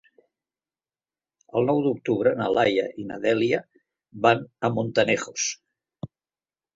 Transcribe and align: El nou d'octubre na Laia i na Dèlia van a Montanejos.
El 1.59 1.67
nou 1.71 1.81
d'octubre 1.87 2.31
na 2.39 2.47
Laia 2.57 2.85
i 3.03 3.05
na 3.09 3.19
Dèlia 3.25 3.59
van 4.23 4.41
a 4.69 4.73
Montanejos. 4.79 5.45